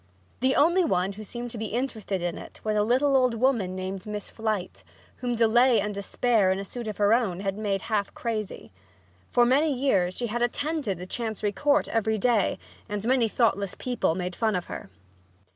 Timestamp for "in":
2.23-2.39, 6.51-6.57